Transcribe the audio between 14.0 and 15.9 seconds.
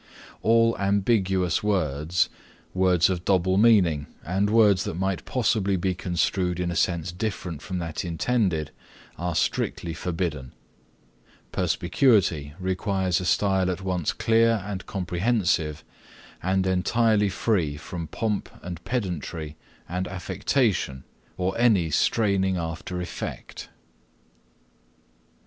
clear and comprehensive